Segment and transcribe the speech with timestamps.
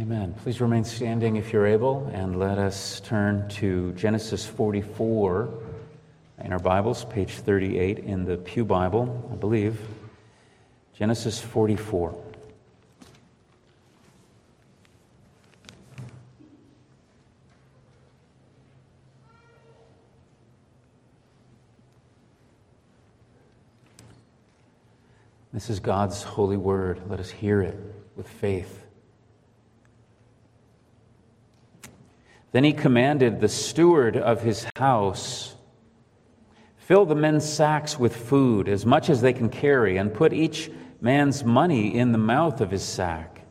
[0.00, 0.32] Amen.
[0.44, 5.52] Please remain standing if you're able, and let us turn to Genesis 44
[6.44, 9.80] in our Bibles, page 38 in the Pew Bible, I believe.
[10.94, 12.16] Genesis 44.
[25.52, 27.00] This is God's holy word.
[27.08, 27.76] Let us hear it
[28.14, 28.84] with faith.
[32.52, 35.54] Then he commanded the steward of his house
[36.88, 40.70] Fill the men's sacks with food, as much as they can carry, and put each
[41.02, 43.42] man's money in the mouth of his sack.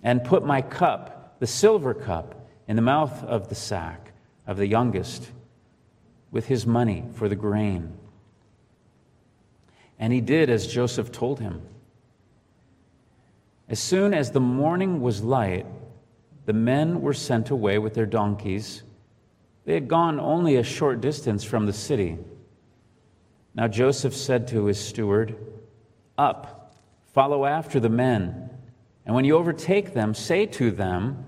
[0.00, 4.12] And put my cup, the silver cup, in the mouth of the sack
[4.46, 5.32] of the youngest,
[6.30, 7.98] with his money for the grain.
[9.98, 11.62] And he did as Joseph told him.
[13.68, 15.66] As soon as the morning was light,
[16.46, 18.82] the men were sent away with their donkeys.
[19.64, 22.18] They had gone only a short distance from the city.
[23.54, 25.36] Now Joseph said to his steward,
[26.16, 26.72] Up,
[27.12, 28.50] follow after the men,
[29.04, 31.24] and when you overtake them, say to them,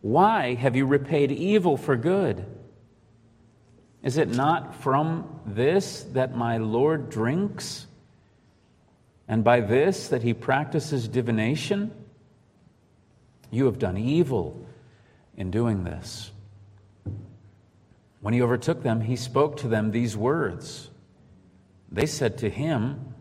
[0.00, 2.44] Why have you repaid evil for good?
[4.02, 7.86] Is it not from this that my Lord drinks?
[9.28, 11.92] And by this that he practices divination?
[13.52, 14.66] You have done evil
[15.36, 16.32] in doing this.
[18.20, 20.90] When he overtook them, he spoke to them these words.
[21.90, 23.14] They said to him,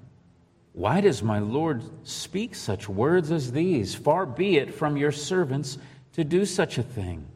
[0.71, 3.93] Why does my Lord speak such words as these?
[3.93, 5.77] Far be it from your servants
[6.13, 7.27] to do such a thing.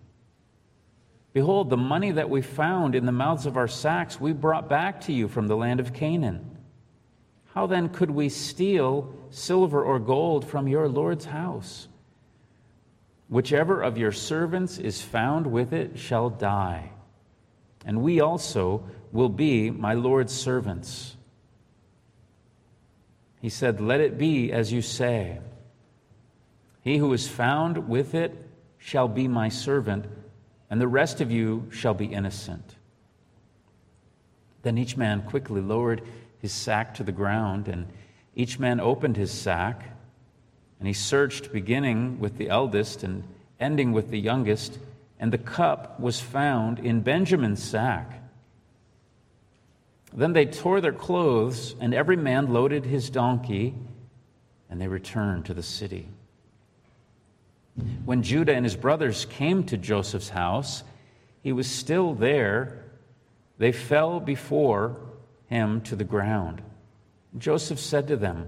[1.33, 5.01] Behold, the money that we found in the mouths of our sacks we brought back
[5.01, 6.57] to you from the land of Canaan.
[7.53, 11.89] How then could we steal silver or gold from your Lord's house?
[13.28, 16.92] Whichever of your servants is found with it shall die,
[17.86, 21.16] and we also will be my Lord's servants.
[23.41, 25.40] He said, Let it be as you say.
[26.81, 28.47] He who is found with it
[28.78, 30.06] shall be my servant,
[30.69, 32.75] and the rest of you shall be innocent.
[34.62, 36.03] Then each man quickly lowered
[36.40, 37.88] his sack to the ground, and
[38.35, 39.94] each man opened his sack.
[40.80, 43.24] And he searched, beginning with the eldest and
[43.59, 44.78] ending with the youngest,
[45.19, 48.22] and the cup was found in Benjamin's sack.
[50.14, 53.74] Then they tore their clothes, and every man loaded his donkey,
[54.69, 56.08] and they returned to the city.
[58.06, 60.84] When Judah and his brothers came to Joseph's house,
[61.44, 62.84] he was still there.
[63.58, 64.97] They fell before
[65.47, 66.62] him to the ground.
[67.38, 68.47] Joseph said to them,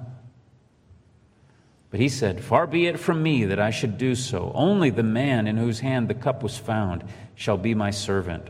[1.91, 4.51] But he said, Far be it from me that I should do so.
[4.55, 7.03] Only the man in whose hand the cup was found
[7.35, 8.47] shall be my servant.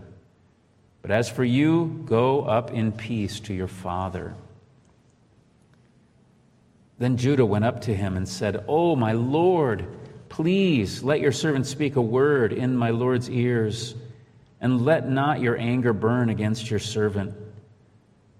[1.02, 4.36] But as for you, go up in peace to your father.
[7.00, 9.88] Then Judah went up to him and said, Oh, my Lord,
[10.30, 13.96] please let your servant speak a word in my Lord's ears,
[14.60, 17.34] and let not your anger burn against your servant.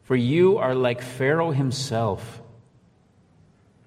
[0.04, 2.41] For you are like Pharaoh himself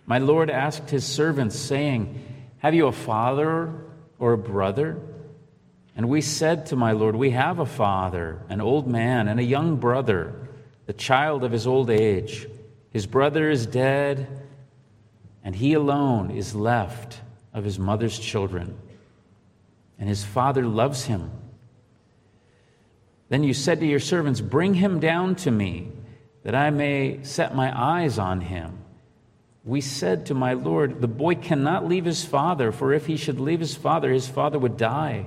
[0.07, 2.23] my Lord asked his servants, saying,
[2.59, 3.73] Have you a father
[4.19, 5.01] or a brother?
[5.97, 9.45] And we said to my Lord, We have a father, an old man, and a
[9.45, 10.35] young brother,
[10.87, 12.47] the child of his old age.
[12.91, 14.29] His brother is dead,
[15.43, 17.21] and he alone is left
[17.53, 18.77] of his mother's children.
[19.99, 21.31] And his father loves him.
[23.29, 25.93] Then you said to your servants, Bring him down to me,
[26.43, 28.84] that I may set my eyes on him.
[29.65, 33.41] We said to my Lord, The boy cannot leave his father, for if he should
[33.41, 35.27] leave his father, his father would die.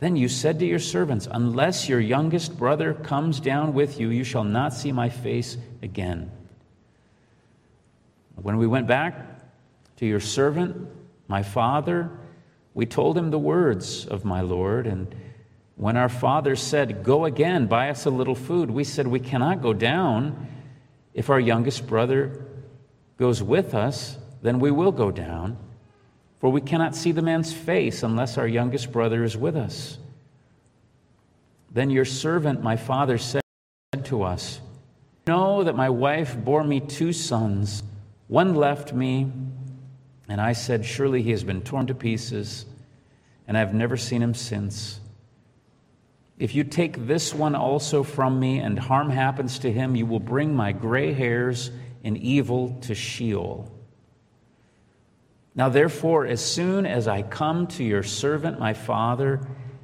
[0.00, 4.24] Then you said to your servants, Unless your youngest brother comes down with you, you
[4.24, 6.32] shall not see my face again.
[8.34, 9.14] When we went back
[9.98, 10.88] to your servant,
[11.28, 12.10] my father,
[12.74, 14.86] we told him the words of my Lord.
[14.86, 15.14] And
[15.76, 19.62] when our father said, Go again, buy us a little food, we said, We cannot
[19.62, 20.48] go down
[21.12, 22.46] if our youngest brother
[23.20, 25.56] goes with us, then we will go down.
[26.40, 29.98] for we cannot see the man's face unless our youngest brother is with us.
[31.70, 33.42] Then your servant, my father, said
[34.04, 34.58] to us,
[35.26, 37.82] Know that my wife bore me two sons.
[38.28, 39.30] One left me,
[40.30, 42.64] and I said, Surely he has been torn to pieces,
[43.46, 44.98] and I have never seen him since.
[46.38, 50.20] If you take this one also from me, and harm happens to him, you will
[50.20, 51.70] bring my gray hairs
[52.02, 53.70] in evil to Sheol.
[55.54, 59.40] Now, therefore, as soon as I come to your servant, my father,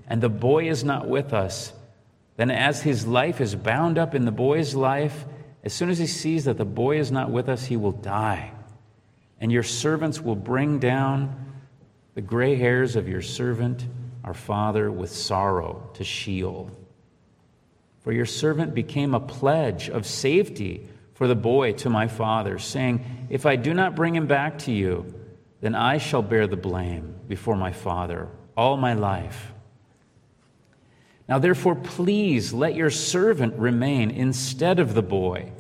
[0.07, 1.73] and the boy is not with us,
[2.37, 5.25] then as his life is bound up in the boy's life,
[5.65, 8.53] as soon as he sees that the boy is not with us, he will die.
[9.41, 11.55] And your servants will bring down
[12.15, 13.85] the gray hairs of your servant,
[14.23, 16.71] our father, with sorrow to Sheol.
[18.01, 23.27] For your servant became a pledge of safety for the boy to my father, saying,
[23.31, 25.15] If I do not bring him back to you,
[25.63, 29.55] then I shall bear the blame before my Father all my life.
[31.27, 35.53] Now, therefore, please let your servant remain instead of the boy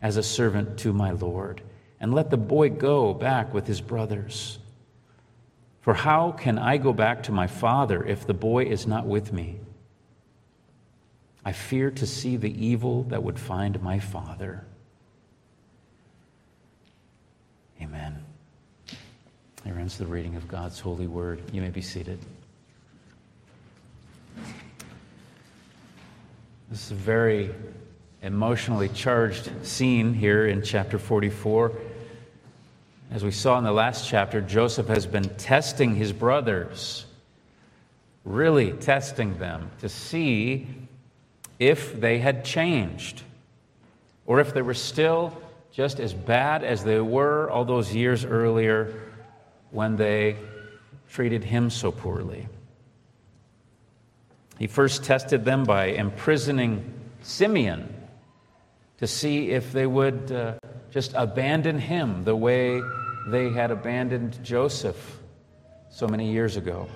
[0.00, 1.60] as a servant to my Lord,
[2.00, 4.58] and let the boy go back with his brothers.
[5.82, 9.30] For how can I go back to my father if the boy is not with
[9.30, 9.60] me?
[11.44, 14.64] I fear to see the evil that would find my father.
[17.82, 18.22] Amen.
[19.64, 21.42] Here ends the reading of God's holy word.
[21.52, 22.20] You may be seated.
[26.70, 27.50] This is a very
[28.22, 31.72] emotionally charged scene here in chapter 44.
[33.10, 37.04] As we saw in the last chapter, Joseph has been testing his brothers,
[38.24, 40.68] really testing them to see
[41.58, 43.22] if they had changed
[44.24, 45.36] or if they were still
[45.72, 48.92] just as bad as they were all those years earlier
[49.70, 50.36] when they
[51.08, 52.46] treated him so poorly.
[54.58, 56.92] He first tested them by imprisoning
[57.22, 57.92] Simeon
[58.98, 60.54] to see if they would uh,
[60.90, 62.82] just abandon him the way
[63.28, 65.18] they had abandoned Joseph
[65.90, 66.88] so many years ago.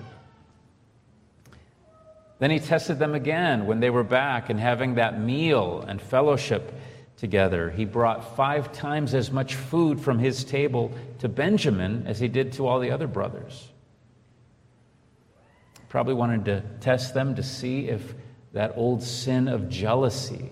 [2.38, 6.72] Then he tested them again when they were back and having that meal and fellowship
[7.16, 7.70] together.
[7.70, 12.52] He brought five times as much food from his table to Benjamin as he did
[12.54, 13.68] to all the other brothers.
[15.88, 18.14] Probably wanted to test them to see if
[18.52, 20.50] that old sin of jealousy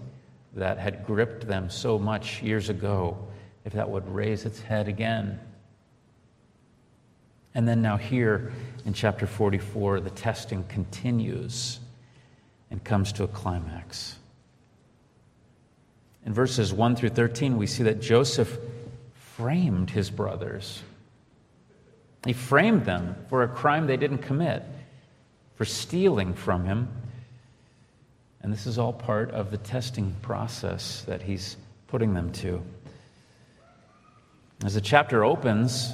[0.55, 3.19] that had gripped them so much years ago,
[3.65, 5.39] if that would raise its head again.
[7.55, 8.53] And then now, here
[8.85, 11.79] in chapter 44, the testing continues
[12.71, 14.17] and comes to a climax.
[16.27, 18.59] In verses 1 through 13, we see that Joseph
[19.15, 20.83] framed his brothers.
[22.25, 24.63] He framed them for a crime they didn't commit,
[25.57, 26.89] for stealing from him.
[28.41, 31.57] And this is all part of the testing process that he's
[31.89, 32.63] putting them to.
[34.65, 35.93] As the chapter opens,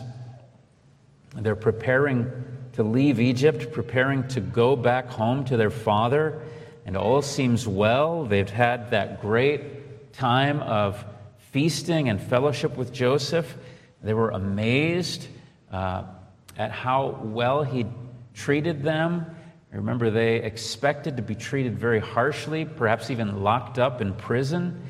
[1.34, 2.30] they're preparing
[2.74, 6.40] to leave Egypt, preparing to go back home to their father,
[6.86, 8.24] and all seems well.
[8.24, 9.79] They've had that great
[10.20, 11.02] time of
[11.50, 13.56] feasting and fellowship with Joseph.
[14.02, 15.26] They were amazed
[15.72, 16.05] uh,
[16.58, 17.87] at how well he
[18.35, 19.25] treated them.
[19.73, 24.83] Remember, they expected to be treated very harshly, perhaps even locked up in prison,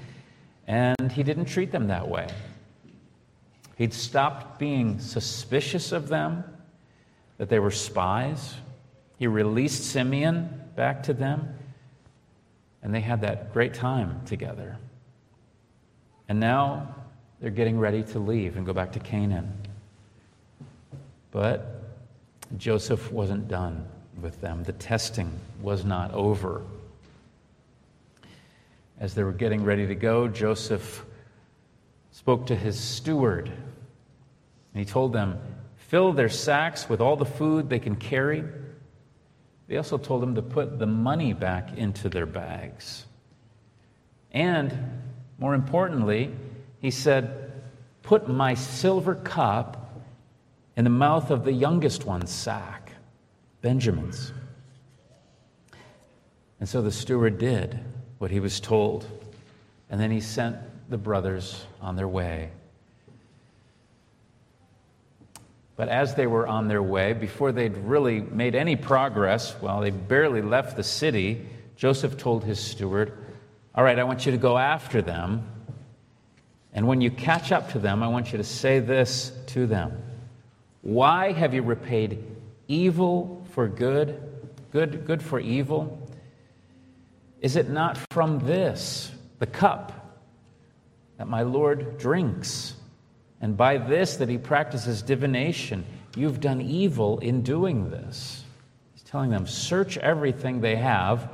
[0.67, 2.27] and he didn't treat them that way.
[3.77, 6.43] He'd stopped being suspicious of them,
[7.39, 8.55] that they were spies.
[9.17, 11.55] He released Simeon back to them,
[12.83, 14.77] and they had that great time together.
[16.31, 16.95] And now
[17.41, 19.53] they're getting ready to leave and go back to Canaan.
[21.33, 21.83] But
[22.57, 23.85] Joseph wasn't done
[24.23, 25.29] with them, the testing
[25.61, 26.63] was not over.
[29.01, 31.05] As they were getting ready to go, Joseph
[32.13, 33.49] spoke to his steward.
[33.49, 33.55] And
[34.75, 35.37] he told them,
[35.89, 38.45] Fill their sacks with all the food they can carry.
[39.67, 43.05] They also told them to put the money back into their bags.
[44.31, 44.79] And
[45.41, 46.31] more importantly,
[46.81, 47.53] he said,
[48.03, 50.01] Put my silver cup
[50.77, 52.93] in the mouth of the youngest one's sack,
[53.63, 54.33] Benjamin's.
[56.61, 57.79] And so the steward did
[58.19, 59.07] what he was told,
[59.89, 60.57] and then he sent
[60.91, 62.51] the brothers on their way.
[65.77, 69.91] But as they were on their way, before they'd really made any progress, well, they
[69.91, 73.17] barely left the city, Joseph told his steward,
[73.75, 75.47] all right, I want you to go after them.
[76.73, 80.03] And when you catch up to them, I want you to say this to them
[80.83, 82.25] Why have you repaid
[82.69, 84.21] evil for good,
[84.73, 85.97] good, good for evil?
[87.41, 90.19] Is it not from this, the cup,
[91.17, 92.75] that my Lord drinks,
[93.41, 95.85] and by this that he practices divination?
[96.17, 98.45] You've done evil in doing this.
[98.93, 101.31] He's telling them, search everything they have,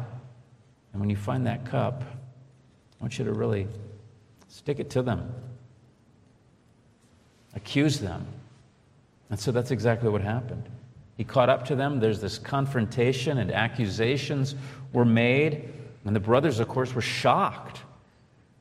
[0.93, 2.05] and when you find that cup,
[3.01, 3.67] I want you to really
[4.49, 5.33] stick it to them,
[7.55, 8.27] accuse them.
[9.31, 10.69] And so that's exactly what happened.
[11.17, 11.99] He caught up to them.
[11.99, 14.55] There's this confrontation, and accusations
[14.93, 15.73] were made.
[16.05, 17.81] And the brothers, of course, were shocked.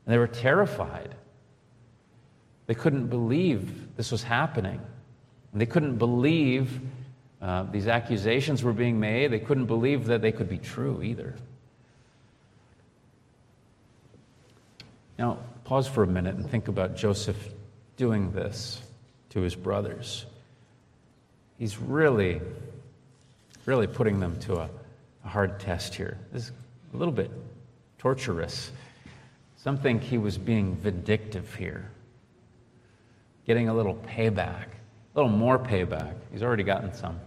[0.05, 1.13] And they were terrified.
[2.67, 4.79] They couldn't believe this was happening.
[5.51, 6.79] And they couldn't believe
[7.41, 9.31] uh, these accusations were being made.
[9.31, 11.35] They couldn't believe that they could be true either.
[15.17, 17.37] Now, pause for a minute and think about Joseph
[17.97, 18.81] doing this
[19.29, 20.25] to his brothers
[21.57, 22.41] he's really,
[23.65, 24.69] really putting them to a,
[25.23, 26.17] a hard test here.
[26.31, 26.51] This is
[26.93, 27.31] a little bit
[27.97, 28.71] torturous.
[29.57, 31.89] Some think he was being vindictive here,
[33.47, 36.15] getting a little payback, a little more payback.
[36.31, 37.19] He's already gotten some.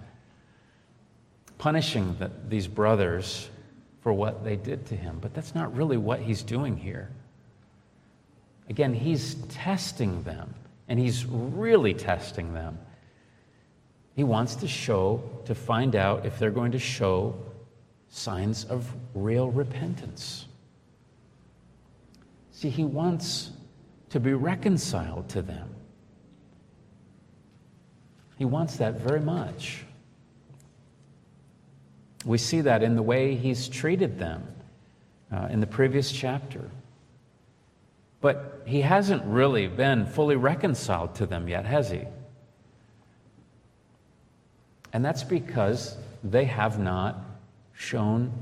[1.56, 3.48] Punishing the, these brothers
[4.02, 5.18] for what they did to him.
[5.20, 7.10] But that's not really what he's doing here.
[8.68, 10.54] Again, he's testing them,
[10.88, 12.78] and he's really testing them
[14.18, 17.36] he wants to show, to find out if they're going to show
[18.08, 20.46] signs of real repentance.
[22.50, 23.52] See, he wants
[24.10, 25.72] to be reconciled to them.
[28.38, 29.84] He wants that very much.
[32.24, 34.48] We see that in the way he's treated them
[35.30, 36.68] uh, in the previous chapter.
[38.20, 42.02] But he hasn't really been fully reconciled to them yet, has he?
[44.92, 47.24] And that's because they have not
[47.72, 48.32] shown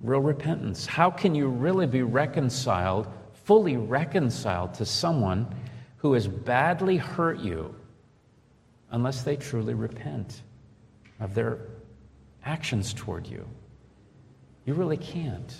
[0.00, 0.84] real repentance.
[0.84, 3.06] How can you really be reconciled,
[3.44, 5.46] fully reconciled to someone
[5.96, 7.74] who has badly hurt you
[8.90, 10.42] unless they truly repent
[11.20, 11.58] of their
[12.44, 13.48] actions toward you?
[14.66, 15.54] You really can't.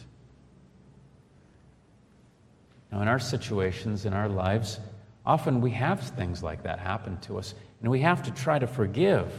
[2.92, 4.78] Now, in our situations, in our lives,
[5.24, 8.66] often we have things like that happen to us, and we have to try to
[8.66, 9.32] forgive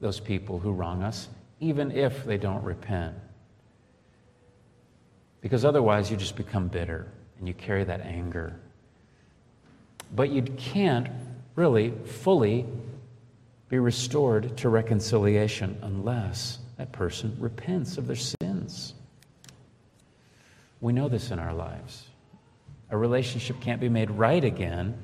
[0.00, 1.28] those people who wrong us,
[1.60, 3.14] even if they don't repent.
[5.42, 7.06] Because otherwise, you just become bitter
[7.38, 8.58] and you carry that anger.
[10.14, 11.08] But you can't
[11.56, 12.64] really fully
[13.68, 18.94] be restored to reconciliation unless that person repents of their sins.
[20.80, 22.06] We know this in our lives.
[22.90, 24.96] A relationship can't be made right again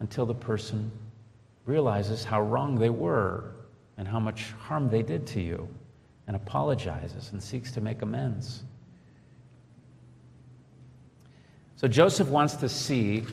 [0.00, 0.90] until the person
[1.64, 3.52] realizes how wrong they were
[3.96, 5.68] and how much harm they did to you
[6.26, 8.62] and apologizes and seeks to make amends.
[11.76, 13.24] So Joseph wants to see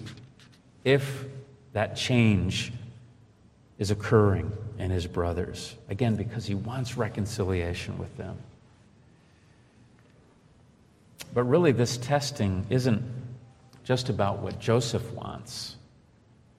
[0.84, 1.26] if
[1.72, 2.74] that change
[3.80, 5.76] is occurring in his brothers.
[5.90, 8.38] Again, because he wants reconciliation with them.
[11.34, 13.02] But really, this testing isn't
[13.84, 15.76] just about what Joseph wants,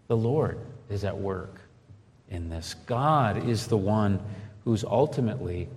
[0.09, 0.59] the Lord
[0.91, 1.61] is at work
[2.29, 2.75] in this.
[2.87, 4.21] God is the one
[4.65, 5.69] who's ultimately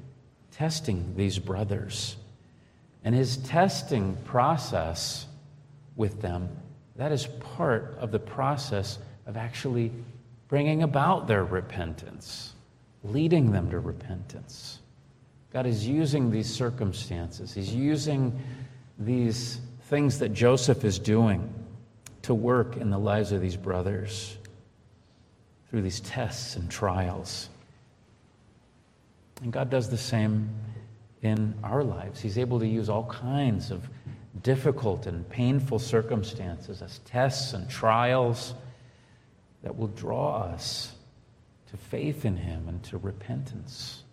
[0.52, 2.16] testing these brothers.
[3.04, 5.26] And his testing process
[5.96, 6.50] with them,
[6.96, 9.92] that is part of the process of actually
[10.48, 12.54] bringing about their repentance,
[13.04, 14.80] leading them to repentance.
[15.54, 18.38] God is using these circumstances, He's using
[18.98, 21.54] these things that Joseph is doing
[22.24, 24.38] to work in the lives of these brothers
[25.70, 27.50] through these tests and trials.
[29.42, 30.50] And God does the same
[31.22, 32.20] in our lives.
[32.20, 33.88] He's able to use all kinds of
[34.44, 38.56] difficult and painful circumstances as tests and trials
[39.64, 40.94] that will draw us
[41.72, 44.04] to faith in Him and to repentance.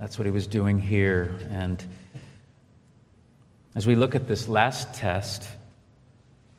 [0.00, 1.36] That's what He was doing here.
[1.50, 1.84] And
[3.74, 5.46] as we look at this last test,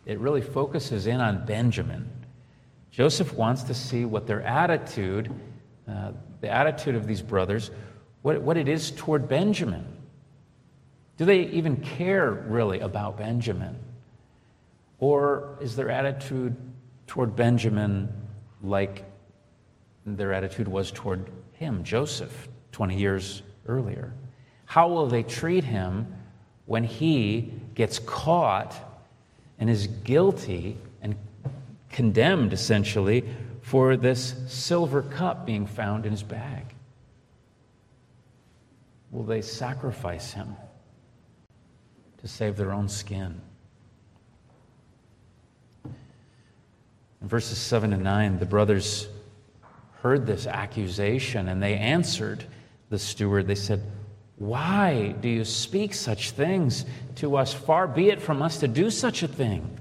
[0.06, 2.08] it really focuses in on Benjamin.
[2.92, 5.34] Joseph wants to see what their attitude,
[5.88, 7.72] uh, the attitude of these brothers,
[8.22, 9.86] what, what it is toward Benjamin.
[11.18, 13.76] Do they even care really about Benjamin?
[15.00, 16.56] Or is their attitude
[17.08, 18.08] toward Benjamin
[18.62, 19.04] like
[20.06, 24.14] their attitude was toward him, Joseph, 20 years earlier?
[24.66, 26.14] How will they treat him
[26.66, 28.76] when he gets caught
[29.60, 31.16] and is guilty and
[31.90, 33.24] condemned essentially
[33.62, 36.74] for this silver cup being found in his bag.
[39.12, 40.56] Will they sacrifice him
[42.18, 43.40] to save their own skin?
[45.86, 49.08] In verses 7 and 9, the brothers
[50.02, 52.46] heard this accusation and they answered
[52.92, 53.48] the steward.
[53.48, 53.82] They said,
[54.36, 57.52] Why do you speak such things to us?
[57.52, 59.80] Far be it from us to do such a thing.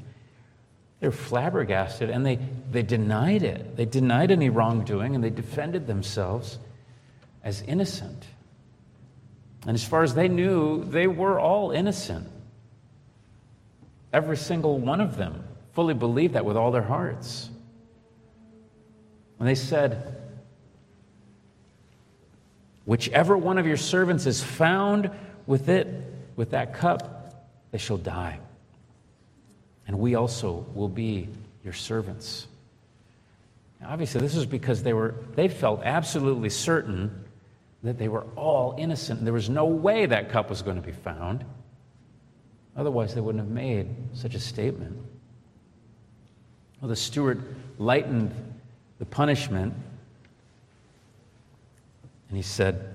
[1.01, 2.39] They're flabbergasted and they,
[2.71, 3.77] they denied it.
[3.77, 6.59] They denied any wrongdoing and they defended themselves
[7.43, 8.25] as innocent.
[9.67, 12.29] And as far as they knew, they were all innocent.
[14.13, 17.49] Every single one of them fully believed that with all their hearts.
[19.39, 20.21] And they said,
[22.85, 25.11] Whichever one of your servants is found
[25.47, 25.87] with it,
[26.37, 28.39] with that cup, they shall die.
[29.87, 31.29] And we also will be
[31.65, 32.47] your servants.
[33.81, 37.25] Now, obviously, this is because they, were, they felt absolutely certain
[37.83, 39.25] that they were all innocent.
[39.25, 41.45] There was no way that cup was going to be found.
[42.77, 44.97] Otherwise, they wouldn't have made such a statement.
[46.81, 47.43] Well, the steward
[47.79, 48.33] lightened
[48.99, 49.75] the punishment
[52.31, 52.95] and he said,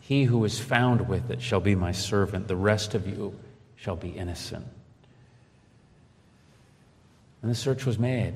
[0.00, 3.34] He who is found with it shall be my servant, the rest of you
[3.74, 4.66] shall be innocent.
[7.40, 8.34] And the search was made.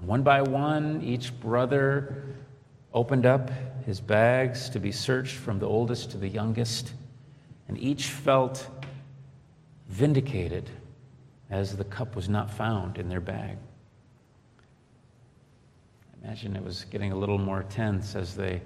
[0.00, 2.24] One by one, each brother
[2.92, 3.50] opened up
[3.86, 6.92] his bags to be searched from the oldest to the youngest,
[7.68, 8.66] and each felt
[9.88, 10.68] vindicated
[11.48, 13.56] as the cup was not found in their bag.
[16.24, 18.62] Imagine it was getting a little more tense as they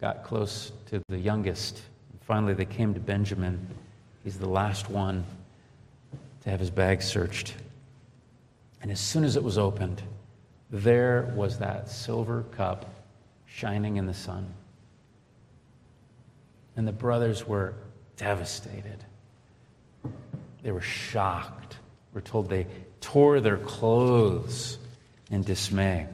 [0.00, 1.80] got close to the youngest.
[2.22, 3.66] Finally, they came to Benjamin.
[4.24, 5.24] He's the last one
[6.42, 7.54] to have his bag searched.
[8.82, 10.02] And as soon as it was opened,
[10.70, 12.92] there was that silver cup
[13.46, 14.52] shining in the sun.
[16.76, 17.74] And the brothers were
[18.16, 19.04] devastated.
[20.62, 21.76] They were shocked.
[22.12, 22.66] We're told they
[23.00, 24.78] tore their clothes
[25.30, 26.06] in dismay.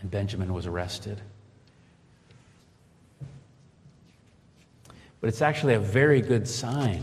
[0.00, 1.20] And Benjamin was arrested.
[5.20, 7.02] But it's actually a very good sign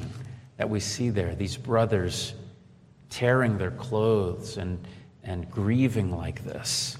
[0.57, 2.33] that we see there these brothers
[3.09, 4.85] tearing their clothes and,
[5.23, 6.97] and grieving like this.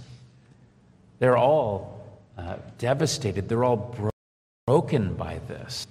[1.19, 4.11] They're all uh, devastated, they're all bro-
[4.67, 5.87] broken by this.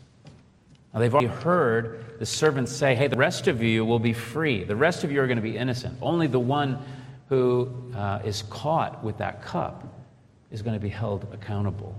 [0.93, 4.63] Now, they've already heard the servants say, Hey, the rest of you will be free.
[4.63, 5.99] The rest of you are going to be innocent.
[6.01, 6.79] Only the one
[7.29, 9.94] who uh, is caught with that cup
[10.51, 11.95] is going to be held accountable.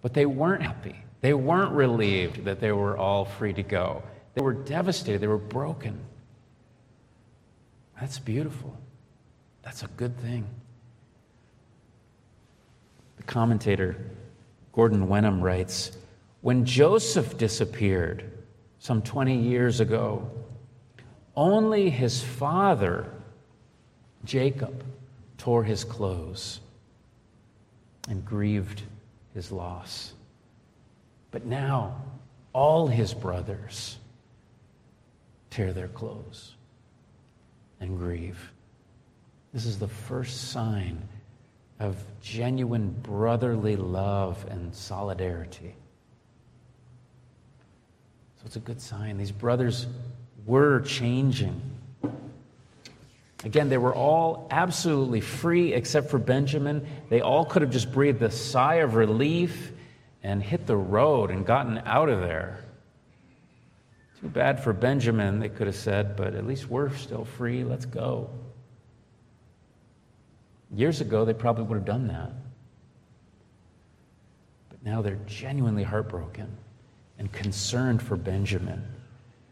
[0.00, 0.96] But they weren't happy.
[1.20, 4.02] They weren't relieved that they were all free to go.
[4.34, 5.20] They were devastated.
[5.20, 6.00] They were broken.
[8.00, 8.76] That's beautiful.
[9.62, 10.44] That's a good thing.
[13.18, 13.96] The commentator
[14.72, 15.92] Gordon Wenham writes
[16.40, 18.28] when Joseph disappeared
[18.80, 20.28] some 20 years ago,
[21.36, 23.06] only his father,
[24.24, 24.84] Jacob,
[25.42, 26.60] tore his clothes
[28.08, 28.80] and grieved
[29.34, 30.12] his loss.
[31.32, 31.96] But now,
[32.52, 33.98] all his brothers
[35.50, 36.54] tear their clothes
[37.80, 38.52] and grieve.
[39.52, 41.08] This is the first sign
[41.80, 45.74] of genuine brotherly love and solidarity.
[48.36, 49.18] So it's a good sign.
[49.18, 49.88] These brothers
[50.46, 51.60] were changing.
[53.44, 56.86] Again, they were all absolutely free except for Benjamin.
[57.08, 59.72] They all could have just breathed a sigh of relief
[60.22, 62.64] and hit the road and gotten out of there.
[64.20, 67.64] Too bad for Benjamin, they could have said, but at least we're still free.
[67.64, 68.30] Let's go.
[70.72, 72.30] Years ago, they probably would have done that.
[74.68, 76.56] But now they're genuinely heartbroken
[77.18, 78.84] and concerned for Benjamin.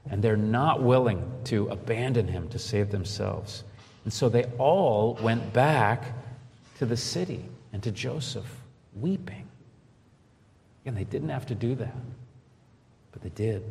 [0.08, 3.64] And they're not willing to abandon him to save themselves.
[4.04, 6.14] And so they all went back
[6.78, 8.50] to the city and to Joseph,
[8.94, 9.46] weeping.
[10.86, 11.94] And they didn't have to do that,
[13.12, 13.62] but they did.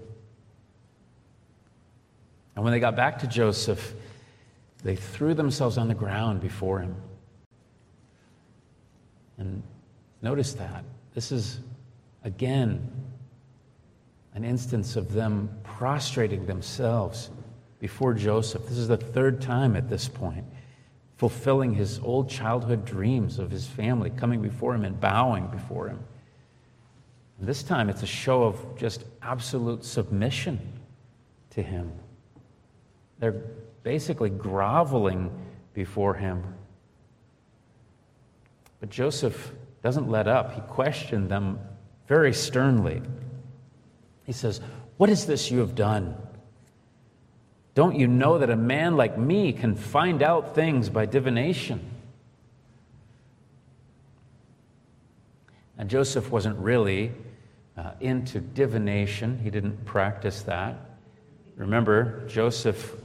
[2.55, 3.93] And when they got back to Joseph,
[4.83, 6.95] they threw themselves on the ground before him.
[9.37, 9.63] And
[10.21, 10.83] notice that.
[11.13, 11.59] This is,
[12.23, 12.89] again,
[14.35, 17.29] an instance of them prostrating themselves
[17.79, 18.67] before Joseph.
[18.67, 20.45] This is the third time at this point,
[21.17, 25.99] fulfilling his old childhood dreams of his family, coming before him and bowing before him.
[27.41, 30.59] This time it's a show of just absolute submission
[31.51, 31.91] to him.
[33.19, 33.41] They're
[33.83, 35.31] basically groveling
[35.73, 36.43] before him.
[38.81, 40.53] But Joseph doesn't let up.
[40.53, 41.59] He questioned them
[42.07, 43.01] very sternly.
[44.25, 44.59] He says,
[44.97, 46.15] What is this you have done?
[47.75, 51.79] Don't you know that a man like me can find out things by divination?
[55.77, 57.13] And Joseph wasn't really
[57.77, 60.75] uh, into divination, he didn't practice that.
[61.55, 62.95] Remember, Joseph,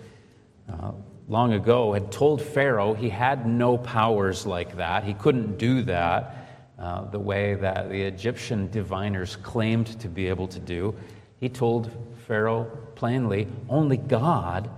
[0.73, 0.93] uh,
[1.29, 5.05] long ago, had told Pharaoh he had no powers like that.
[5.05, 6.49] He couldn't do that
[6.79, 10.95] uh, the way that the Egyptian diviners claimed to be able to do.
[11.39, 11.91] He told
[12.27, 14.71] Pharaoh plainly only God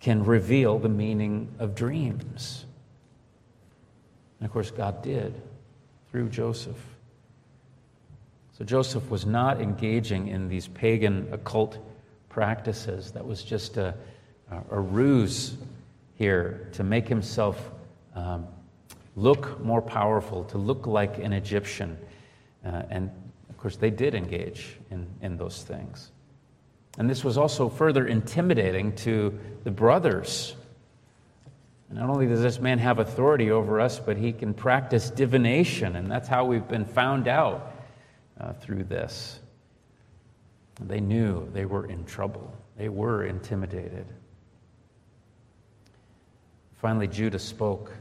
[0.00, 2.66] can reveal the meaning of dreams.
[4.38, 5.40] And of course, God did
[6.10, 6.76] through Joseph.
[8.58, 11.78] So Joseph was not engaging in these pagan occult
[12.28, 13.10] practices.
[13.12, 13.94] That was just a,
[14.70, 15.56] a, ruse
[16.16, 17.70] here to make himself
[18.14, 18.46] um,
[19.16, 21.96] look more powerful, to look like an Egyptian.
[22.64, 23.10] Uh, and
[23.48, 26.10] of course, they did engage in, in those things.
[26.98, 30.54] And this was also further intimidating to the brothers.
[31.90, 36.10] not only does this man have authority over us, but he can practice divination, and
[36.10, 37.74] that's how we've been found out
[38.40, 39.40] uh, through this.
[40.80, 44.06] They knew they were in trouble, they were intimidated.
[46.74, 47.92] Finally, Judah spoke.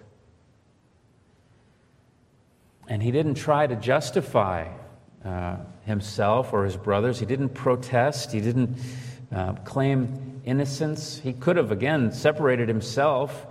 [2.90, 4.68] And he didn't try to justify
[5.26, 7.20] uh, himself or his brothers.
[7.20, 8.32] He didn't protest.
[8.32, 8.78] He didn't
[9.34, 11.20] uh, claim innocence.
[11.20, 13.48] He could have, again, separated himself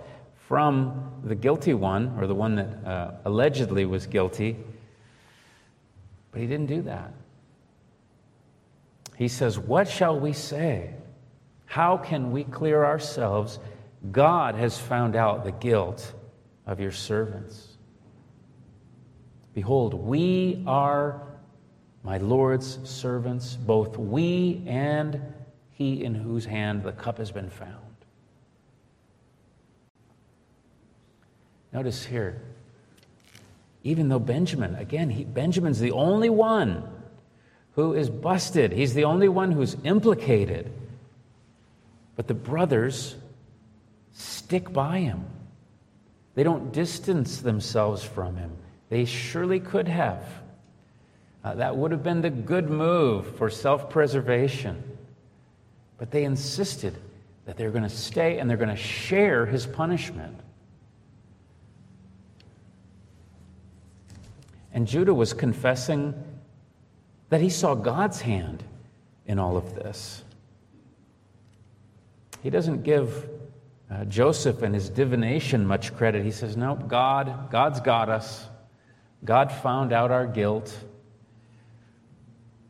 [0.47, 4.57] from the guilty one or the one that uh, allegedly was guilty.
[6.31, 7.13] But he didn't do that.
[9.15, 10.93] He says, What shall we say?
[11.65, 13.59] How can we clear ourselves?
[14.11, 16.13] God has found out the guilt
[16.67, 17.69] of your servants.
[19.53, 21.32] Behold, we are
[22.03, 25.21] my Lord's servants, both we and
[25.71, 27.79] he in whose hand the cup has been found.
[31.71, 32.39] Notice here,
[33.83, 36.83] even though Benjamin, again, he, Benjamin's the only one
[37.73, 40.71] who is busted, he's the only one who's implicated.
[42.15, 43.15] But the brothers
[44.11, 45.25] stick by him,
[46.35, 48.51] they don't distance themselves from him.
[48.89, 50.42] They surely could have.
[51.43, 54.81] Uh, that would have been the good move for self preservation.
[55.97, 56.95] But they insisted
[57.45, 60.39] that they're going to stay and they're going to share his punishment.
[64.73, 66.13] And Judah was confessing
[67.29, 68.63] that he saw God's hand
[69.25, 70.23] in all of this.
[72.41, 73.29] He doesn't give
[73.89, 76.23] uh, Joseph and his divination much credit.
[76.23, 78.45] He says, No, God, God's got us.
[79.23, 80.75] God found out our guilt.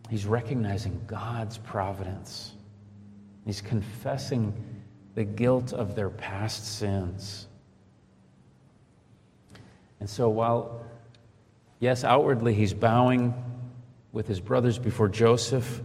[0.10, 2.54] He's recognizing God's providence.
[3.46, 4.54] He's confessing
[5.16, 7.48] the guilt of their past sins.
[10.00, 10.84] And so, while,
[11.80, 13.34] yes, outwardly he's bowing
[14.12, 15.82] with his brothers before Joseph,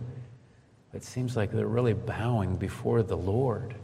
[0.93, 3.75] it seems like they're really bowing before the Lord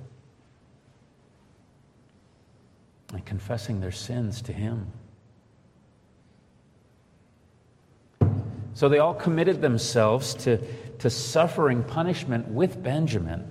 [3.13, 4.91] and confessing their sins to him.
[8.75, 10.59] So they all committed themselves to,
[10.99, 13.51] to suffering punishment with Benjamin.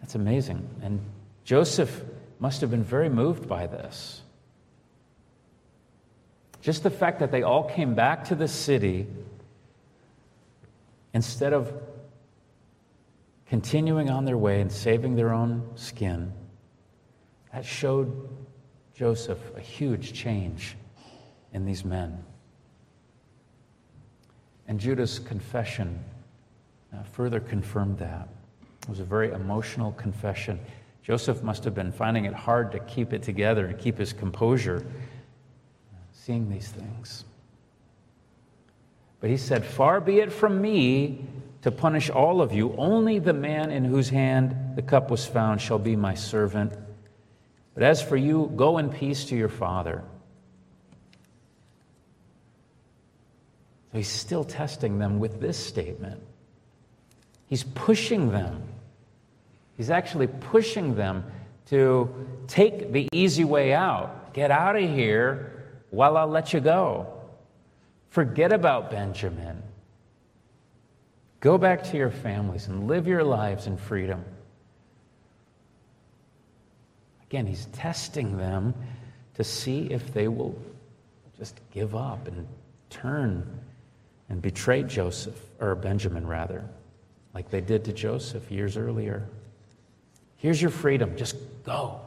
[0.00, 0.68] That's amazing.
[0.82, 1.00] And
[1.44, 2.02] Joseph
[2.38, 4.22] must have been very moved by this.
[6.62, 9.06] Just the fact that they all came back to the city
[11.12, 11.72] instead of
[13.46, 16.32] continuing on their way and saving their own skin,
[17.52, 18.28] that showed
[18.94, 20.76] Joseph a huge change
[21.52, 22.24] in these men.
[24.68, 26.02] And Judah's confession
[26.92, 28.28] uh, further confirmed that.
[28.82, 30.58] It was a very emotional confession.
[31.02, 34.78] Joseph must have been finding it hard to keep it together and keep his composure,
[34.78, 37.24] uh, seeing these things.
[39.20, 41.24] But he said, Far be it from me
[41.62, 42.74] to punish all of you.
[42.76, 46.72] Only the man in whose hand the cup was found shall be my servant.
[47.74, 50.02] But as for you, go in peace to your father.
[53.96, 56.22] He's still testing them with this statement.
[57.46, 58.62] He's pushing them.
[59.76, 61.24] He's actually pushing them
[61.66, 62.12] to
[62.48, 64.32] take the easy way out.
[64.32, 67.12] Get out of here while I'll let you go.
[68.10, 69.62] Forget about Benjamin.
[71.40, 74.24] Go back to your families and live your lives in freedom.
[77.28, 78.74] Again, he's testing them
[79.34, 80.58] to see if they will
[81.38, 82.46] just give up and
[82.88, 83.60] turn
[84.28, 86.64] and betray Joseph, or Benjamin rather,
[87.34, 89.28] like they did to Joseph years earlier.
[90.36, 92.00] Here's your freedom, just go.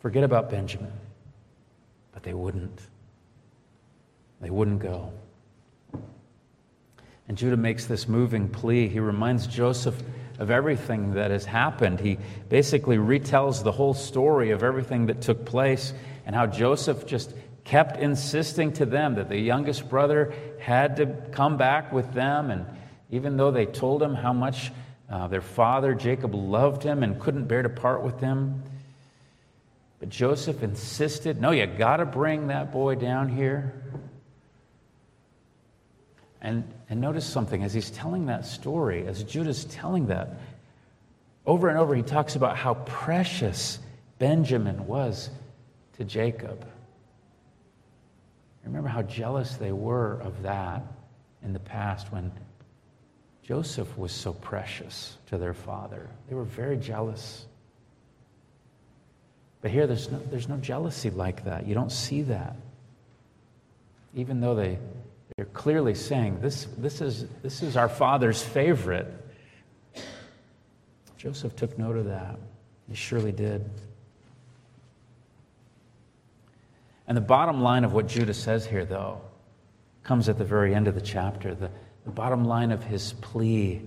[0.00, 0.92] Forget about Benjamin.
[2.12, 2.80] But they wouldn't.
[4.40, 5.12] They wouldn't go.
[7.26, 8.86] And Judah makes this moving plea.
[8.88, 10.00] He reminds Joseph
[10.38, 12.00] of everything that has happened.
[12.00, 15.94] He basically retells the whole story of everything that took place
[16.26, 17.32] and how Joseph just
[17.64, 22.50] kept insisting to them that the youngest brother had to come back with them.
[22.50, 22.66] And
[23.10, 24.70] even though they told him how much
[25.10, 28.62] uh, their father, Jacob, loved him and couldn't bear to part with him,
[29.98, 33.72] but Joseph insisted, no, you got to bring that boy down here.
[36.42, 40.38] And, and notice something as he's telling that story, as Judah's telling that,
[41.46, 43.78] over and over he talks about how precious
[44.18, 45.30] Benjamin was
[45.96, 46.66] to Jacob.
[48.64, 50.82] Remember how jealous they were of that
[51.42, 52.32] in the past when
[53.42, 56.08] Joseph was so precious to their father.
[56.28, 57.44] They were very jealous.
[59.60, 61.66] But here, there's no, there's no jealousy like that.
[61.66, 62.56] You don't see that.
[64.14, 64.78] Even though they,
[65.36, 69.12] they're clearly saying, this, this, is, this is our father's favorite.
[71.18, 72.38] Joseph took note of that.
[72.88, 73.68] He surely did.
[77.06, 79.20] And the bottom line of what Judah says here, though,
[80.02, 81.54] comes at the very end of the chapter.
[81.54, 81.70] The,
[82.04, 83.82] the bottom line of his plea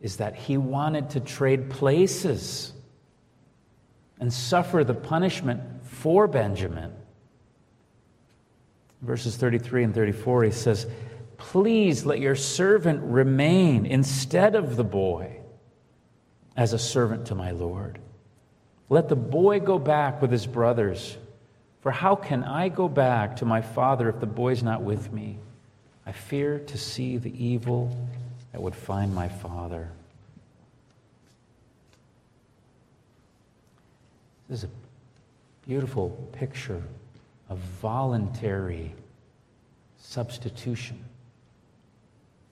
[0.00, 2.72] is that he wanted to trade places
[4.20, 6.92] and suffer the punishment for Benjamin
[9.02, 10.86] verses 33 and 34, he says,
[11.36, 15.38] Please let your servant remain instead of the boy
[16.56, 18.00] as a servant to my Lord.
[18.88, 21.16] Let the boy go back with his brothers.
[21.80, 25.38] For how can I go back to my father if the boy's not with me?
[26.04, 27.96] I fear to see the evil
[28.52, 29.88] that would find my father.
[34.48, 36.82] This is a beautiful picture
[37.50, 38.94] of voluntary
[39.98, 41.04] substitution.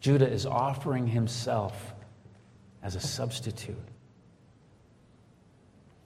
[0.01, 1.95] Judah is offering himself
[2.83, 3.77] as a substitute.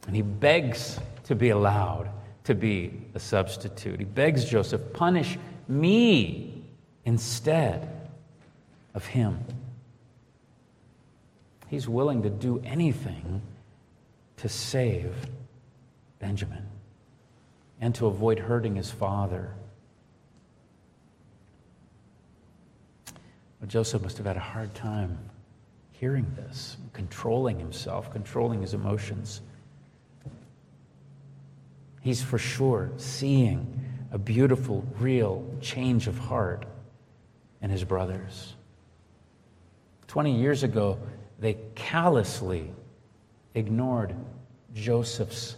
[0.06, 2.08] And he begs to be allowed
[2.50, 4.00] to be a substitute.
[4.00, 6.64] He begs Joseph, punish me
[7.04, 8.08] instead
[8.92, 9.38] of him.
[11.68, 13.40] He's willing to do anything
[14.38, 15.14] to save
[16.18, 16.66] Benjamin
[17.80, 19.54] and to avoid hurting his father.
[23.60, 25.16] But Joseph must have had a hard time
[25.92, 29.40] hearing this, controlling himself, controlling his emotions.
[32.00, 36.64] He's for sure seeing a beautiful, real change of heart
[37.62, 38.54] in his brothers.
[40.08, 40.98] 20 years ago,
[41.38, 42.72] they callously
[43.54, 44.14] ignored
[44.74, 45.56] Joseph's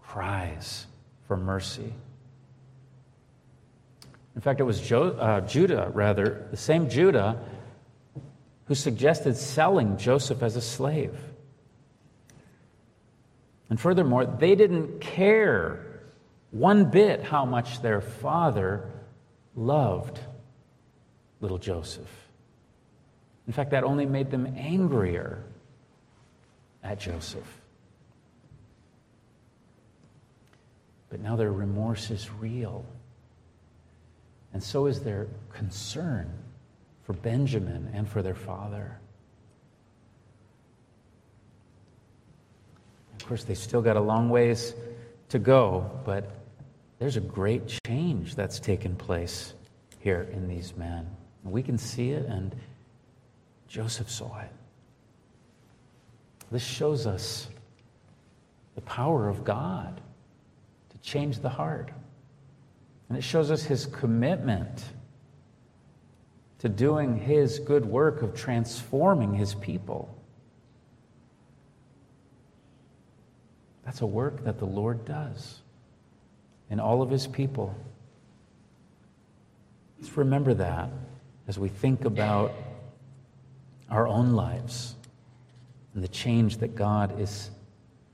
[0.00, 0.86] cries
[1.26, 1.92] for mercy.
[4.34, 7.38] In fact, it was jo- uh, Judah, rather, the same Judah
[8.66, 11.16] who suggested selling Joseph as a slave.
[13.70, 16.02] And furthermore, they didn't care
[16.50, 18.90] one bit how much their father
[19.56, 20.20] loved
[21.40, 22.10] little Joseph.
[23.46, 25.44] In fact, that only made them angrier
[26.82, 27.60] at Joseph.
[31.10, 32.84] But now their remorse is real.
[34.52, 36.30] And so is their concern
[37.04, 38.98] for Benjamin and for their father.
[43.20, 44.74] Of course, they still got a long ways
[45.30, 46.30] to go, but
[46.98, 49.54] there's a great change that's taken place
[50.00, 51.06] here in these men.
[51.42, 52.54] We can see it, and
[53.68, 54.50] Joseph saw it.
[56.50, 57.48] This shows us
[58.74, 60.00] the power of God
[60.90, 61.90] to change the heart.
[63.08, 64.84] And it shows us his commitment
[66.60, 70.13] to doing his good work of transforming his people.
[73.84, 75.60] That's a work that the Lord does
[76.70, 77.74] in all of his people.
[80.00, 80.90] Let's remember that
[81.46, 82.52] as we think about
[83.90, 84.96] our own lives
[85.94, 87.50] and the change that God is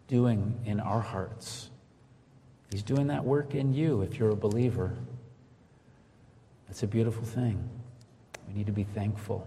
[0.08, 1.70] doing in our hearts.
[2.70, 4.92] He's doing that work in you if you're a believer.
[6.66, 7.68] That's a beautiful thing.
[8.46, 9.46] We need to be thankful.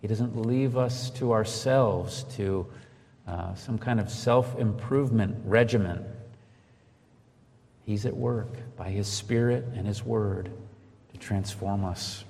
[0.00, 2.66] He doesn't leave us to ourselves, to
[3.30, 6.04] uh, some kind of self improvement regimen.
[7.84, 10.50] He's at work by His Spirit and His Word
[11.12, 12.24] to transform us.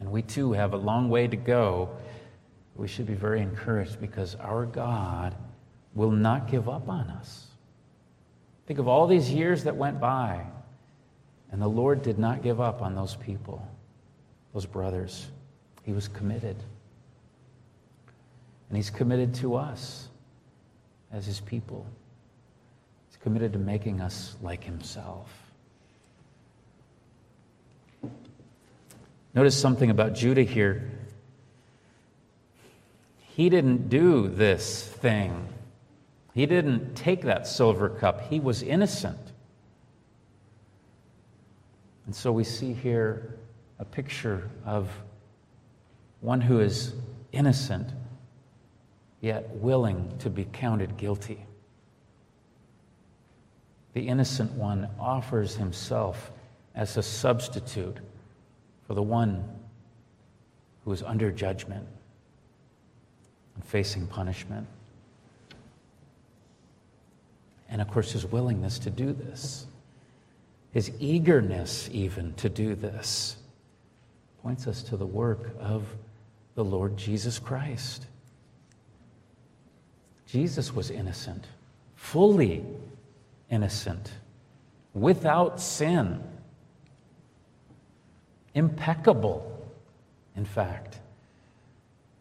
[0.00, 1.90] And we too have a long way to go.
[2.76, 5.34] We should be very encouraged because our God
[5.94, 7.48] will not give up on us.
[8.66, 10.46] Think of all these years that went by,
[11.50, 13.66] and the Lord did not give up on those people,
[14.54, 15.26] those brothers.
[15.82, 16.56] He was committed.
[18.72, 20.08] And He's committed to us
[21.12, 21.86] as His people.
[23.08, 25.30] He's committed to making us like Himself.
[29.34, 30.90] Notice something about Judah here.
[33.20, 35.48] He didn't do this thing
[36.34, 39.18] he didn't take that silver cup, he was innocent.
[42.06, 43.38] And so we see here
[43.78, 44.90] a picture of
[46.20, 46.94] one who is
[47.32, 47.90] innocent,
[49.22, 51.46] yet willing to be counted guilty.
[53.94, 56.30] The innocent one offers himself
[56.74, 57.96] as a substitute
[58.86, 59.42] for the one
[60.84, 61.86] who is under judgment
[63.54, 64.66] and facing punishment
[67.72, 69.66] and of course, his willingness to do this,
[70.72, 73.38] his eagerness even to do this,
[74.42, 75.86] points us to the work of
[76.54, 78.06] the Lord Jesus Christ.
[80.32, 81.44] Jesus was innocent,
[81.94, 82.64] fully
[83.50, 84.10] innocent,
[84.94, 86.22] without sin,
[88.54, 89.46] impeccable,
[90.34, 91.00] in fact.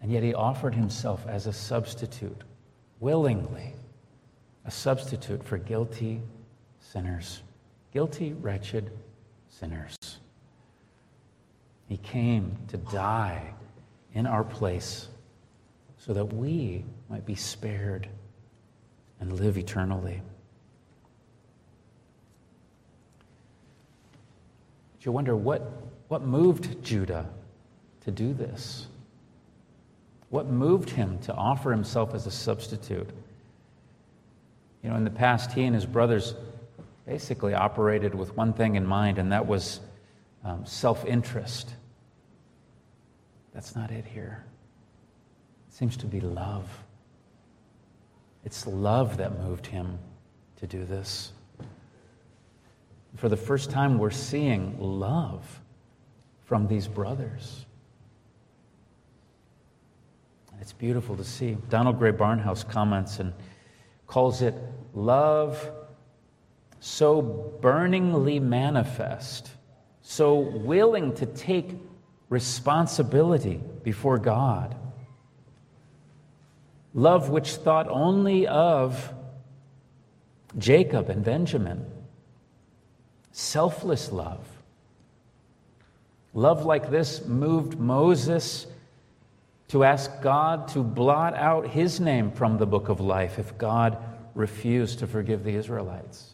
[0.02, 2.41] And yet he offered himself as a substitute
[3.00, 3.74] willingly
[4.65, 6.21] a substitute for guilty
[6.82, 7.41] sinners,
[7.93, 8.91] guilty, wretched
[9.47, 9.95] sinners.
[11.88, 13.54] He came to die
[14.13, 15.08] in our place
[16.05, 18.09] so that we might be spared
[19.19, 20.19] and live eternally.
[24.93, 25.61] But you wonder what,
[26.07, 27.29] what moved Judah
[28.05, 28.87] to do this?
[30.31, 33.09] What moved him to offer himself as a substitute?
[34.81, 36.33] You know, in the past, he and his brothers
[37.05, 39.79] basically operated with one thing in mind, and that was
[40.43, 41.75] um, self interest.
[43.53, 44.45] That's not it here.
[45.71, 46.67] It seems to be love.
[48.43, 49.99] It's love that moved him
[50.57, 51.31] to do this.
[53.15, 55.62] For the first time, we're seeing love
[56.43, 57.65] from these brothers.
[60.60, 61.57] It's beautiful to see.
[61.69, 63.34] Donald Grey Barnhouse comments and
[64.07, 64.53] calls it
[64.93, 65.71] love
[66.81, 67.21] so
[67.62, 69.51] burningly manifest,
[70.01, 71.77] so willing to take
[72.29, 74.75] responsibility before God.
[76.93, 79.13] Love which thought only of
[80.58, 81.86] Jacob and Benjamin.
[83.32, 84.45] Selfless love.
[86.34, 88.67] Love like this moved Moses
[89.69, 93.97] to ask God to blot out his name from the book of life if God
[94.36, 96.34] refused to forgive the Israelites.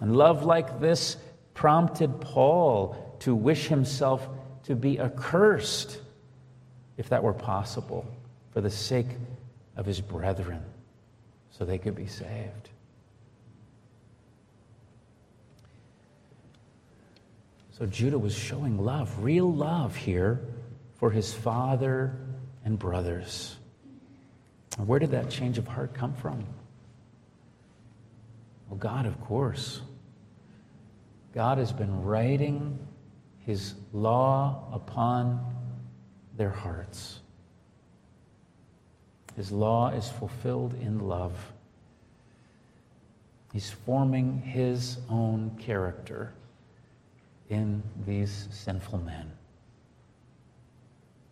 [0.00, 1.16] And love like this
[1.54, 4.28] prompted Paul to wish himself
[4.64, 5.98] to be accursed,
[6.96, 8.06] if that were possible,
[8.60, 9.06] for the sake
[9.74, 10.62] of his brethren,
[11.50, 12.68] so they could be saved.
[17.72, 20.42] So Judah was showing love, real love here
[20.98, 22.14] for his father
[22.62, 23.56] and brothers.
[24.76, 26.44] Where did that change of heart come from?
[28.68, 29.80] Well, God, of course.
[31.32, 32.78] God has been writing
[33.46, 35.42] his law upon
[36.36, 37.19] their hearts.
[39.40, 41.32] His law is fulfilled in love.
[43.54, 46.34] He's forming his own character
[47.48, 49.32] in these sinful men.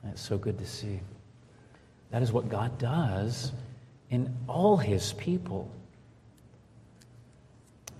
[0.02, 1.00] And It's so good to see.
[2.11, 3.52] That is what God does
[4.09, 5.70] in all his people.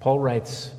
[0.01, 0.71] Paul writes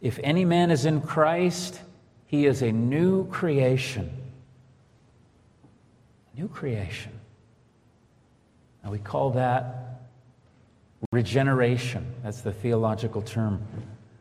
[0.00, 1.80] If any man is in Christ,
[2.26, 4.08] he is a new creation.
[6.36, 7.19] New creation.
[8.84, 10.02] Now we call that
[11.12, 12.14] regeneration.
[12.22, 13.62] That's the theological term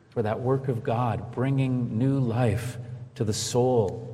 [0.10, 2.78] for that work of God, bringing new life
[3.16, 4.10] to the soul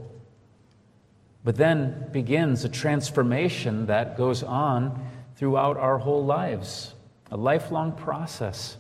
[1.46, 6.96] but then begins a transformation that goes on throughout our whole lives,
[7.30, 8.78] a lifelong process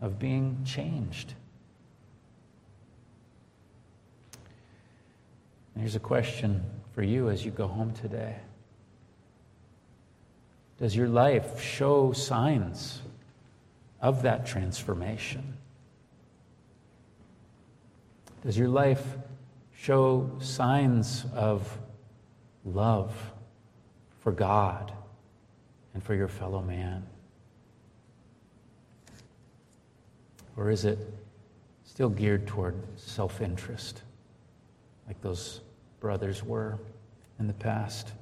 [0.00, 1.34] of being changed.
[5.78, 6.62] Here's a question
[6.94, 8.36] for you as you go home today
[10.80, 13.02] Does your life show signs
[14.00, 15.58] of that transformation?
[18.42, 19.04] Does your life
[19.76, 21.78] show signs of
[22.64, 23.14] love
[24.20, 24.92] for God
[25.92, 27.06] and for your fellow man?
[30.56, 30.98] Or is it
[31.84, 34.02] still geared toward self interest,
[35.06, 35.60] like those
[36.00, 36.78] brothers were
[37.38, 38.12] in the past?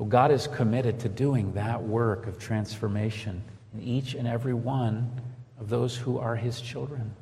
[0.00, 3.42] Well, God is committed to doing that work of transformation
[3.74, 5.12] in each and every one
[5.60, 7.14] of those who are His children.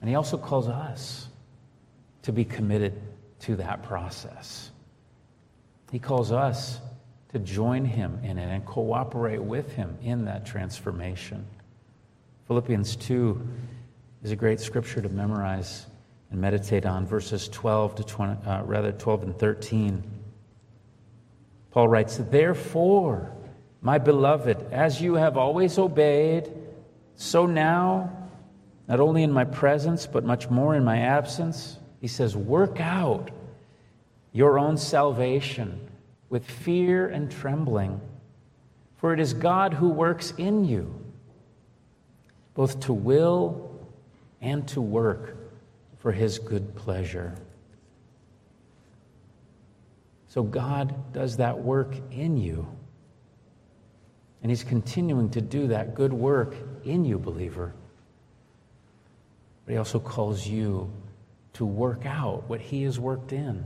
[0.00, 1.28] And He also calls us
[2.22, 3.00] to be committed
[3.42, 4.72] to that process.
[5.92, 6.80] He calls us
[7.28, 11.46] to join Him in it and cooperate with Him in that transformation.
[12.48, 13.48] Philippians 2
[14.24, 15.86] is a great scripture to memorize
[16.32, 20.15] and meditate on, verses 12 to 20, uh, rather 12 and 13.
[21.76, 23.30] Paul writes, Therefore,
[23.82, 26.50] my beloved, as you have always obeyed,
[27.16, 28.30] so now
[28.88, 31.76] not only in my presence, but much more in my absence.
[32.00, 33.30] He says, Work out
[34.32, 35.78] your own salvation
[36.30, 38.00] with fear and trembling,
[38.96, 40.98] for it is God who works in you,
[42.54, 43.70] both to will
[44.40, 45.36] and to work
[45.98, 47.34] for his good pleasure.
[50.36, 52.68] So God does that work in you.
[54.42, 57.72] And he's continuing to do that good work in you, believer.
[59.64, 60.92] But he also calls you
[61.54, 63.64] to work out what he has worked in.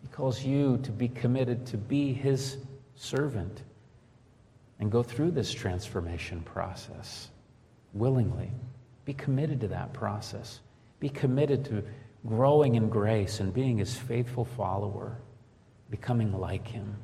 [0.00, 2.58] He calls you to be committed to be his
[2.94, 3.64] servant
[4.78, 7.30] and go through this transformation process
[7.94, 8.52] willingly.
[9.04, 10.60] Be committed to that process.
[11.00, 11.82] Be committed to
[12.26, 15.16] growing in grace and being his faithful follower,
[15.90, 16.96] becoming like him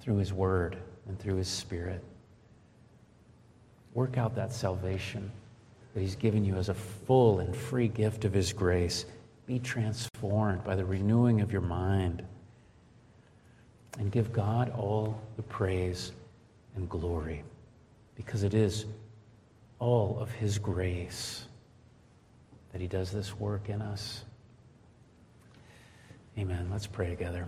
[0.00, 0.76] through his word
[1.08, 2.02] and through his spirit.
[3.94, 5.30] Work out that salvation
[5.94, 9.06] that He's given you as a full and free gift of His grace.
[9.46, 12.22] Be transformed by the renewing of your mind.
[13.98, 16.12] And give God all the praise
[16.76, 17.42] and glory
[18.14, 18.86] because it is
[19.80, 21.46] all of His grace
[22.72, 24.24] that He does this work in us.
[26.38, 26.68] Amen.
[26.70, 27.46] Let's pray together.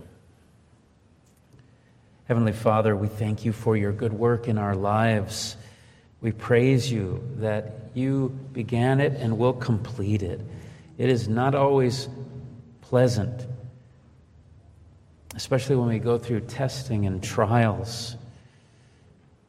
[2.25, 5.57] Heavenly Father, we thank you for your good work in our lives.
[6.21, 10.39] We praise you that you began it and will complete it.
[10.97, 12.07] It is not always
[12.81, 13.45] pleasant,
[15.35, 18.15] especially when we go through testing and trials.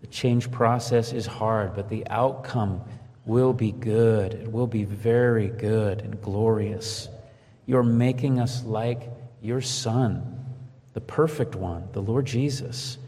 [0.01, 2.83] The change process is hard, but the outcome
[3.27, 4.35] will be good.
[4.35, 7.09] It will be very good and glorious.
[7.67, 9.09] You're making us like
[9.41, 10.45] your Son,
[10.93, 12.99] the perfect one, the Lord Jesus.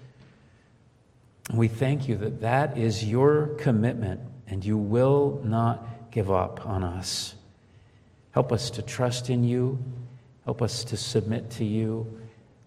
[1.53, 6.83] We thank you that that is your commitment and you will not give up on
[6.83, 7.35] us.
[8.33, 9.79] Help us to trust in you.
[10.45, 12.21] Help us to submit to you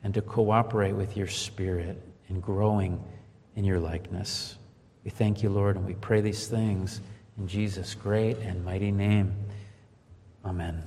[0.03, 3.03] and to cooperate with your Spirit in growing
[3.55, 4.57] in your likeness.
[5.03, 7.01] We thank you, Lord, and we pray these things
[7.39, 9.33] in Jesus' great and mighty name.
[10.45, 10.83] Amen.